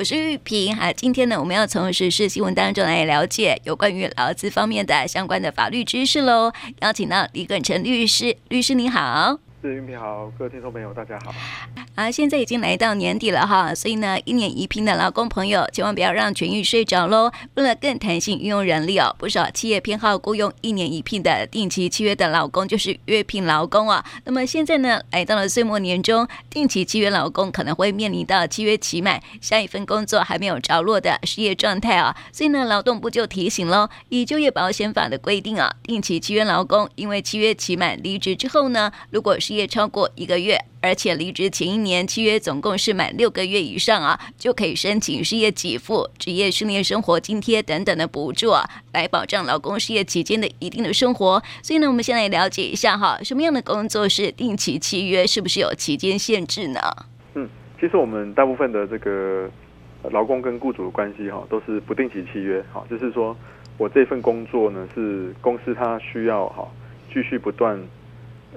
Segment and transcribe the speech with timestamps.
[0.00, 0.74] 我是玉萍。
[0.74, 6.50] 哈，今天呢，我们要从时事新闻当中来了解有关于劳资方面的相关的法律知识喽。
[6.80, 9.38] 邀请到李耿成律师，律师你好。
[9.60, 11.34] 是玉萍好，各位听众朋友大家好。
[12.00, 17.30] 啊，现在已经来到年底了哈，所以呢，一年一聘的劳工朋友千万不要让权益睡着喽。
[17.56, 24.02] 为了更弹性运用人力哦，不少企业偏好雇佣一年一聘的定期契约的劳工，就是月聘劳工啊。
[24.24, 32.16] 那么现在呢，来到了岁末年终，定期契约劳工可能会面临到契约期满，下一份工作还没有着落的失业状态啊。
[32.32, 51.42] 所以呢，劳动部就提醒喽，以就业保险法的规定啊，定期契约劳工因为契约期满离职之后呢，如果失业超过一个月，而且离职前一年契约总共是满六个月以上啊，就可以申请失业给付、职业训练生活津贴等等的补助啊，来保障劳工失业期间的一定的生活。
[51.62, 56.80] 所以呢，我们先来了解一下哈，什么样的工作是定期契约，是不是有期间限制呢？
[57.34, 59.50] 嗯，其实我们大部分的这个
[60.10, 63.36] 劳工跟雇主的关系哈，都是不定期契约哈，就是说
[63.76, 66.66] 我这份工作呢是公司它需要哈
[67.12, 67.78] 继续不断。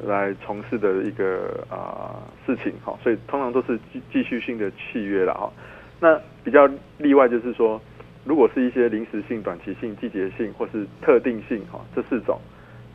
[0.01, 5.51] 来从事的一个啊、呃、事情哈，所以通常都是继继续性的契约了哈。
[5.99, 7.79] 那比较例外就是说，
[8.25, 12.41] 如果是一些临时性、短期性、季节性或是特定性哈这四种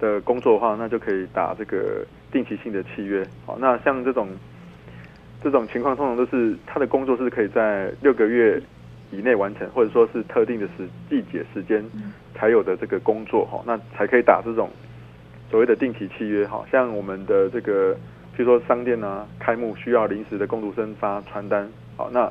[0.00, 3.24] 的工作的话，那就可以打这个定期性的契约。
[3.46, 4.28] 好，那像这种
[5.42, 8.60] 这种情况，通常都是他的工作是可以在六个月
[9.12, 11.82] 以内完成，或者说是特定的时季节时间
[12.34, 14.68] 才有的这个工作哈，那才可以打这种。
[15.50, 17.94] 所谓的定期契约，好像我们的这个，
[18.36, 22.30] 譬如说商店啊，开幕需要临时的工读生发传单，好，那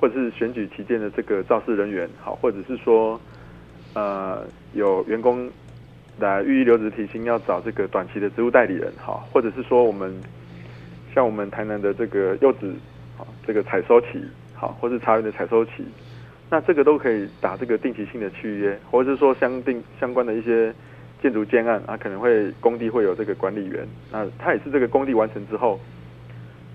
[0.00, 3.20] 或者是选举期间的这个造势人员，好，或者是说，
[3.94, 5.48] 呃，有员工
[6.18, 10.12] 来预预留职提薪要找这个短期的职务代理人，好，或者是说我们
[11.14, 12.74] 像我们台南的这个柚子，
[13.16, 14.20] 好，这个采收期，
[14.52, 15.84] 好，或是茶园的采收期，
[16.50, 20.74] 那这个都可以打这个定期性的契约，或者是说相定相关的一些。
[21.20, 25.80] 建筑建案啊，可能会工地会有这个管理员，那他也是这个工地完成之后，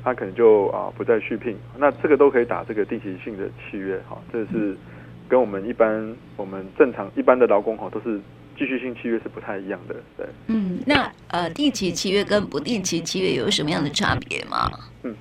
[0.04, 4.76] 他可能就啊不再续聘，那这个都可以打这个定期性的契约哈，这是
[5.30, 8.20] 跟我们一般我们正常一般的劳工哈都是
[8.58, 10.26] 继续性契约是不太一样的，对。
[10.48, 14.70] 嗯，那呃定期契约跟不定期契约有什么样的差别吗？
[15.04, 15.16] 嗯，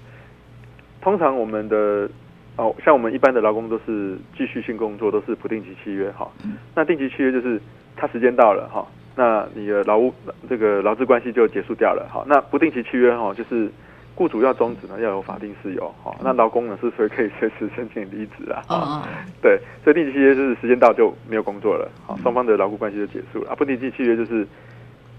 [1.00, 2.10] 通常我们的
[2.56, 6.28] 哦像我们一般的劳工都是继续性工作都是不定期契约哈，
[6.74, 7.60] 那定期契约就是
[7.96, 8.84] 他时间到了哈。
[9.14, 10.12] 那你的劳务
[10.48, 13.70] 这个劳资关系就结束掉了，好，那不定期契约哈，就是
[14.14, 19.08] 雇主要终止呢，要有法定事由，好，那劳工呢是随可以随时申请离职啊，啊，
[19.42, 24.46] 对，所以定期契约就是时间到就没有工作了，好，双方的劳务关系就结束了啊，不定期契约就是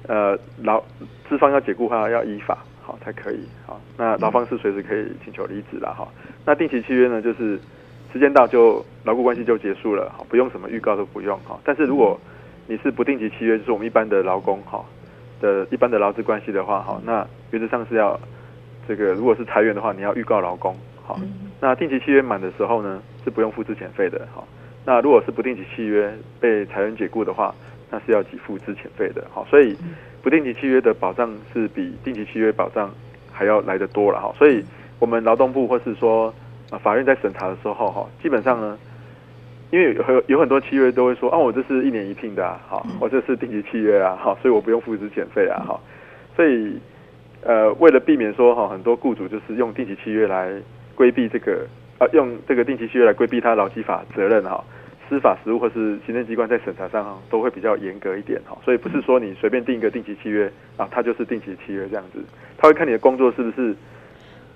[0.08, 0.82] 呃劳
[1.30, 6.08] 资方要解雇的话要依法好才可以，好，那劳方是随时可以请求离职了哈，
[6.46, 7.60] 那定期契约呢就是
[8.12, 12.20] 时间到就劳务关系就结束了，好，不用什么预告都不用哈，但是如果
[12.66, 14.84] 你是不定期契约，就是我们一般的劳工哈
[15.42, 18.18] 的一般的劳资关系的话哈，那原则上是要
[18.88, 20.74] 这个，如果是裁员的话，你要预告劳工
[21.04, 21.20] 好。
[21.60, 24.44] 那定期契约满的时候呢，是不用付之前费的哈。
[24.86, 27.54] 那如果是不定期契约被裁员解雇的话，
[27.92, 29.46] 那是要给付之前费的哈。
[29.50, 29.76] 所以
[30.22, 32.90] 不定期契约的保障是比定期契约保障
[33.32, 34.34] 还要来得多了哈。
[34.38, 34.64] 所以
[35.00, 36.34] 我们劳动部或是说
[36.70, 38.80] 啊法院在审查的时候哈，基本上呢。
[39.74, 45.82] 因为有有很多契约都会说啊，我这是一年一聘的啊，好，我这是定期契约啊，好，所以我不用付资遣费啊，好，
[46.36, 46.78] 所以
[47.42, 50.54] 呃，为了避免说哈，很多雇主就是用定期契约来
[50.94, 51.66] 规避这个
[51.98, 54.64] 啊，用这个定期契约来规避他劳基法责任哈，
[55.10, 60.46] 司法实务或是行政机关在审查上都会比较严格一点哈，所以不是说你随便定一个定期契约
[60.78, 62.20] 啊，它就是定期契约这样子，
[62.60, 63.76] 他会看你的工作是不是。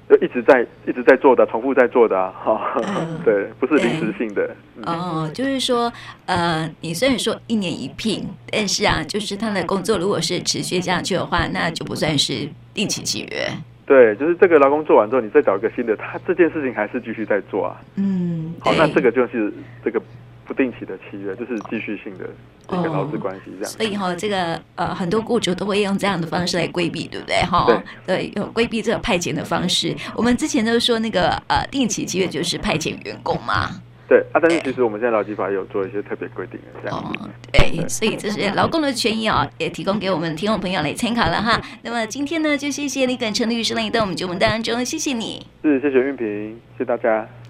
[0.09, 4.49] 就一直在一直在做的，重复在做的啊，哈、嗯， 对，不是临时性的。
[4.85, 5.91] 哦，就是说，
[6.25, 13.49] 呃，你虽然说一年一聘，但是啊，就是他的工作如果是持续下去的话，那就不算是定期契约。
[13.85, 17.81] 对，就是这个劳工做完之后，你再找一个新的，他这件事情还是继续在做啊。
[17.95, 19.51] 嗯，好，那这个就是
[19.83, 20.01] 这个。
[20.47, 22.25] 不定期的契约就是继续性的
[22.69, 27.67] 一个劳资关系这样，哦，所以哈，这个呃很多雇主都会用这样的方式来规避，对不对哈？
[28.05, 29.93] 对，有规避这个派遣的方式。
[30.15, 33.69] 我们之前都说那个呃定期契约就是派遣员工嘛。
[34.07, 36.97] 对啊，但是其实我们现在劳基法也有做一些特别规定的这样。
[36.97, 41.61] 哦，对，所以这是劳工的权益啊，也提供给我们听众朋友来参考了哈。
[41.81, 45.45] 那么今天呢，就谢谢李耿成律师来到我们节目当中，谢谢你。
[45.61, 47.27] 是，谢谢运平，谢谢大家。